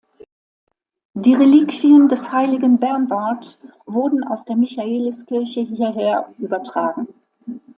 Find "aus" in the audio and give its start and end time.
4.23-4.45